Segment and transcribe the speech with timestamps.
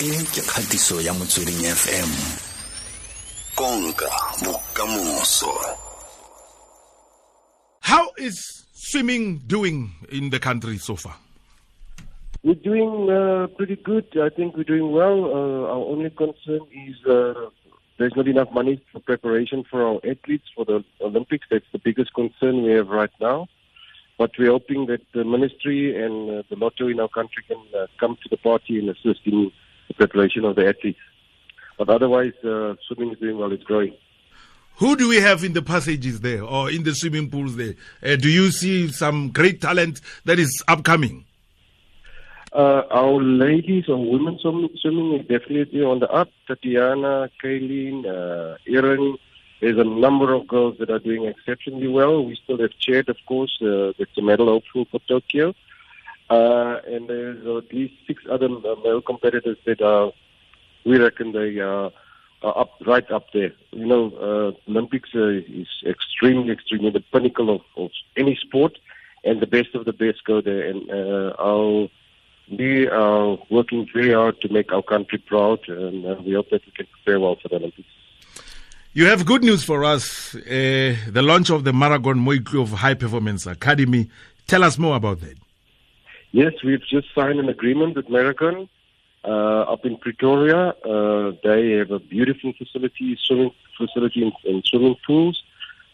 [0.00, 2.08] e ke kgatiso ya motsweding fm
[3.54, 4.08] konka
[4.40, 5.52] bokamoso
[7.82, 11.16] How is swimming doing in the country so far?
[12.42, 14.06] We're doing uh, pretty good.
[14.16, 15.24] I think we're doing well.
[15.24, 17.50] Uh, our only concern is uh,
[17.98, 21.46] there's not enough money for preparation for our athletes for the Olympics.
[21.50, 23.48] That's the biggest concern we have right now.
[24.16, 27.86] But we're hoping that the ministry and uh, the lotto in our country can uh,
[27.98, 29.52] come to the party and assist in
[29.90, 31.00] the preparation of the athletes.
[31.76, 33.52] But otherwise, uh, swimming is doing well.
[33.52, 33.94] It's growing.
[34.76, 37.74] Who do we have in the passages there or in the swimming pools there?
[38.02, 41.26] Uh, do you see some great talent that is upcoming?
[42.52, 46.28] Uh, our ladies or women swimming is definitely on the up.
[46.46, 49.18] Tatiana, Kaylin, uh, Erin.
[49.60, 52.24] There's a number of girls that are doing exceptionally well.
[52.24, 55.54] We still have Chad, of course, uh, that's the medal hopeful for Tokyo.
[56.30, 60.12] Uh, and there's at least six other uh, male competitors that are,
[60.86, 61.90] we reckon they are,
[62.42, 63.52] are up, right up there.
[63.72, 68.78] You know, uh, Olympics uh, is extremely, extremely the pinnacle of, of any sport,
[69.24, 70.68] and the best of the best go there.
[70.68, 71.88] And uh, our
[72.50, 76.64] we are working very hard to make our country proud, and uh, we hope that
[76.66, 77.88] we can prepare well for the Olympics.
[78.92, 80.34] You have good news for us.
[80.34, 84.10] Uh, the launch of the Maragon Mooikloof High Performance Academy.
[84.48, 85.36] Tell us more about that.
[86.32, 88.68] Yes, we've just signed an agreement with Maragon
[89.24, 90.68] uh, up in Pretoria.
[90.68, 95.42] Uh, they have a beautiful facility, swimming facility and, and swimming pools.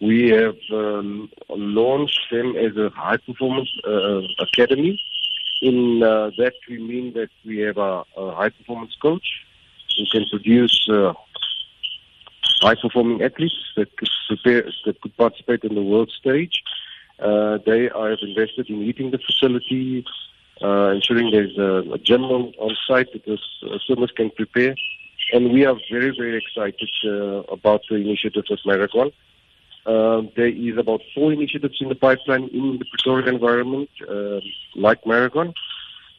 [0.00, 5.00] We have um, launched them as a high performance uh, academy.
[5.62, 9.24] In uh, that, we mean that we have a, a high performance coach
[9.96, 11.12] who can produce uh,
[12.60, 16.60] high performing athletes that could prepare, that could participate in the world stage.
[17.18, 20.04] Uh, they have invested in heating the facility,
[20.62, 24.74] uh, ensuring there's a, a gym on, on site that the uh, swimmers can prepare.
[25.32, 29.12] And we are very, very excited uh, about the initiative of Maragon.
[29.86, 34.40] Uh, there is about four initiatives in the pipeline in the Pretoria environment, uh,
[34.74, 35.52] like Maragon,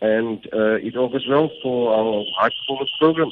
[0.00, 3.30] and uh, it offers well for our high performance program.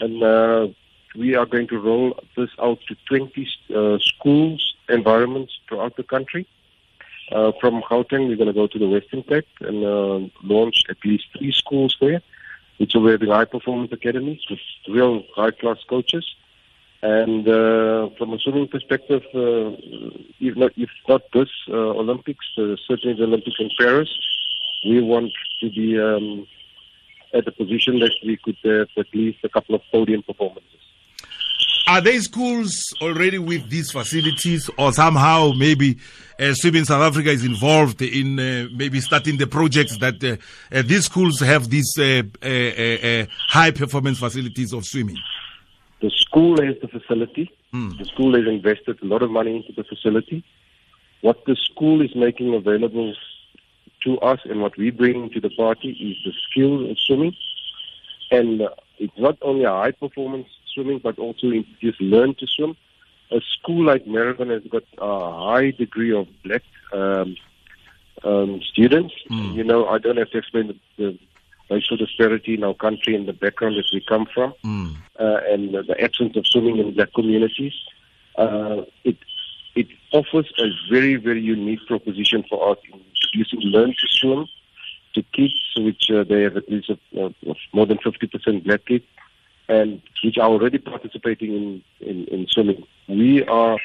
[0.00, 0.68] And uh,
[1.14, 6.46] we are going to roll this out to 20 uh, schools, environments throughout the country.
[7.30, 10.96] Uh, from Gauteng, we're going to go to the Western Cape and uh, launch at
[11.04, 12.20] least three schools there,
[12.78, 14.58] which will be high performance academies with
[14.88, 16.34] real high class coaches.
[17.02, 19.72] And uh, from a swimming perspective, uh,
[20.38, 24.10] if not if not this uh, Olympics, uh, certainly the Olympics in Paris,
[24.84, 26.46] we want to be um,
[27.32, 30.80] at a position that we could have at least a couple of podium performances.
[31.90, 35.98] Are there schools already with these facilities, or somehow maybe
[36.38, 40.36] uh, Swimming South Africa is involved in uh, maybe starting the projects that uh,
[40.72, 45.18] uh, these schools have these uh, uh, uh, uh, high performance facilities of swimming?
[46.00, 47.50] The school has the facility.
[47.72, 50.44] The school has invested a lot of money into the facility.
[51.22, 53.16] What the school is making available
[54.04, 57.34] to us and what we bring to the party is the skill of swimming.
[58.30, 58.68] And uh,
[58.98, 62.76] it's not only a high performance swimming, but also in just learn to swim.
[63.30, 67.36] A school like Maragon has got a high degree of black um,
[68.24, 69.14] um, students.
[69.54, 71.18] You know, I don't have to explain the, the
[71.70, 74.54] racial disparity in our country and the background that we come from,
[75.18, 77.74] uh, and the absence of swimming in black communities.
[78.36, 79.16] Uh, it
[79.76, 84.48] it offers a very very unique proposition for us in introducing learn to swim
[85.14, 89.04] to kids, which uh, they have at least uh, of more than 50% black kids,
[89.70, 92.84] and which are already participating in, in, in swimming.
[93.08, 93.78] We are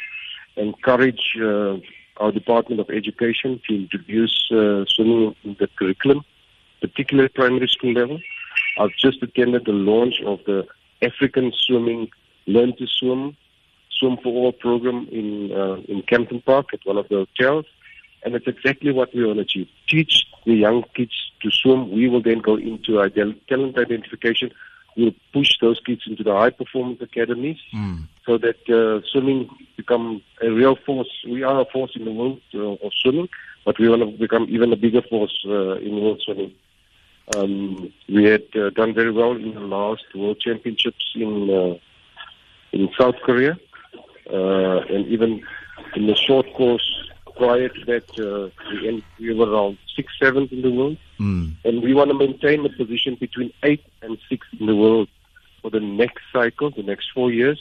[0.57, 1.77] encourage uh,
[2.17, 6.23] our Department of Education to introduce uh, swimming in the curriculum,
[6.81, 8.19] particularly primary school level.
[8.79, 10.65] I've just attended the launch of the
[11.01, 12.09] African Swimming
[12.47, 13.35] Learn to Swim
[13.99, 17.65] Swim for All program in uh, in Kempton Park at one of the hotels,
[18.23, 19.67] and it's exactly what we want to achieve.
[19.87, 21.91] Teach the young kids to swim.
[21.91, 22.91] We will then go into
[23.49, 24.51] talent identification.
[24.97, 27.57] We'll push those kids into the high performance academies
[28.25, 31.09] so that uh, swimming become a real force.
[31.27, 33.27] We are a force in the world uh, of swimming,
[33.65, 36.53] but we want to become even a bigger force uh, in world swimming.
[37.35, 41.77] Um, we had uh, done very well in the last World Championships in uh,
[42.71, 43.57] in South Korea,
[44.31, 45.43] uh, and even
[45.95, 47.04] in the short course
[47.35, 50.97] prior to that, uh, we, end, we were around sixth, seventh in the world,
[51.63, 55.09] and we want to maintain the position between eighth and sixth in the world
[55.61, 57.59] for the next cycle, the next four years,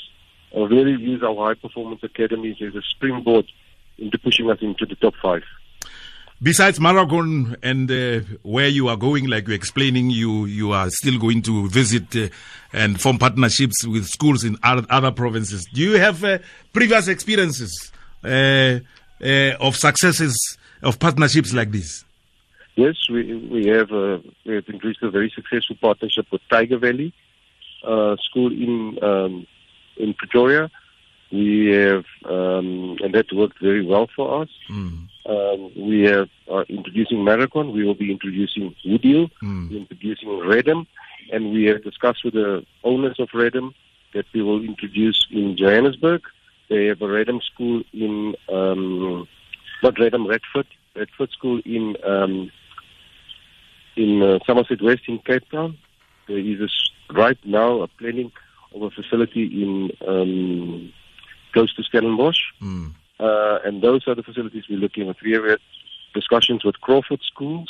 [0.53, 3.47] and really use our high performance academies as a springboard
[3.99, 5.43] into pushing us into the top five.
[6.43, 11.19] besides Maragon and uh, where you are going, like you're explaining, you you are still
[11.19, 12.29] going to visit uh,
[12.73, 15.67] and form partnerships with schools in other, other provinces.
[15.73, 16.39] Do you have uh,
[16.73, 17.93] previous experiences
[19.23, 22.05] uh, of successes of partnerships like this?
[22.77, 27.13] Yes, we we have uh, we have introduced a very successful partnership with Tyger Valley
[27.87, 29.47] uh, School in um,
[29.97, 30.71] in Pretoria.
[31.31, 34.49] We have um, and that worked very well for us.
[34.71, 35.09] Mm.
[35.27, 37.73] Um, we have are introducing Maragon.
[37.73, 39.71] We will be introducing Woodhill, Mm.
[39.71, 40.87] Introducing Reddam,
[41.33, 43.73] and we have discussed with the owners of Reddam
[44.15, 46.23] that we will introduce in Johannesburg.
[46.69, 49.29] They have a Reddam school in um,
[49.83, 50.67] not Reddam, Redford,
[50.97, 52.51] Redford school in um,
[53.97, 55.79] in uh, Somerset West in Cape Town.
[56.27, 58.33] There is a right now a planning
[58.75, 60.93] of a facility in um,
[61.53, 62.41] close to Stellenbosch.
[62.63, 62.93] Mm.
[63.21, 65.17] Uh, and those are the facilities we're looking at.
[65.23, 65.59] We have had
[66.15, 67.69] discussions with Crawford schools.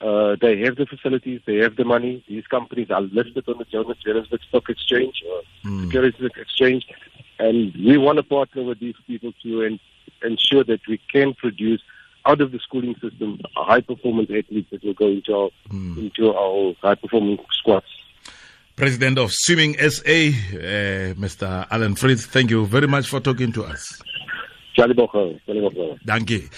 [0.00, 2.24] Uh, they have the facilities, they have the money.
[2.28, 5.84] These companies are listed on the Jonas Johannesburg Stock Exchange or Mm.
[5.84, 6.84] Securities Exchange,
[7.38, 9.80] and we want to partner with these people to en-
[10.22, 11.82] ensure that we can produce
[12.24, 15.98] out of the schooling system high performance athletes that will go into our Mm.
[15.98, 17.86] into our high performing squads.
[18.76, 21.66] President of Swimming SA, uh, Mr.
[21.70, 24.00] Alan Fritz, thank you very much for talking to us.
[24.74, 25.98] Charlie Bocher, Charlie Bocher.
[26.06, 26.48] Danke.